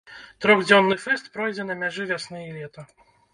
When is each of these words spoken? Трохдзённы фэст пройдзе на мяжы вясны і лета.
Трохдзённы 0.45 0.97
фэст 1.03 1.29
пройдзе 1.35 1.67
на 1.67 1.75
мяжы 1.83 2.09
вясны 2.13 2.41
і 2.47 2.49
лета. 2.57 2.89